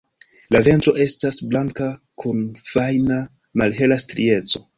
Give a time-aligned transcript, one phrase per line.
[0.53, 1.89] La ventro estas blanka
[2.25, 3.21] kun fajna
[3.63, 4.65] malhela strieco.